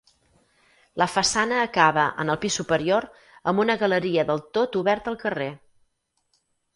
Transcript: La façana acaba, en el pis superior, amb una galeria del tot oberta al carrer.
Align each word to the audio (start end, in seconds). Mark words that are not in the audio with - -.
La 1.01 1.07
façana 1.15 1.57
acaba, 1.65 2.05
en 2.23 2.33
el 2.35 2.39
pis 2.45 2.57
superior, 2.61 3.07
amb 3.51 3.63
una 3.65 3.75
galeria 3.83 4.23
del 4.31 4.41
tot 4.59 4.79
oberta 4.81 5.13
al 5.15 5.19
carrer. 5.25 5.51